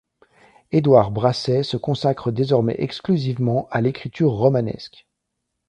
[0.71, 5.05] Édouard Brasey se consacre désormais exclusivement à l'écriture romanesque.